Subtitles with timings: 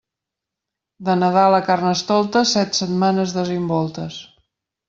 [1.09, 4.19] De Nadal a Carnestoltes, set setmanes desimboltes.